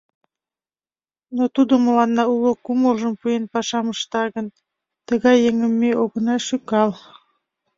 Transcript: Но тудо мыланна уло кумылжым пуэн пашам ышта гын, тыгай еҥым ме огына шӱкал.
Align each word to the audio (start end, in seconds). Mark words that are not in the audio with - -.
Но 1.35 1.43
тудо 1.55 1.73
мыланна 1.85 2.23
уло 2.33 2.51
кумылжым 2.65 3.13
пуэн 3.19 3.43
пашам 3.53 3.85
ышта 3.93 4.23
гын, 4.35 4.47
тыгай 5.07 5.37
еҥым 5.49 5.73
ме 5.81 5.91
огына 6.03 6.35
шӱкал. 6.47 6.91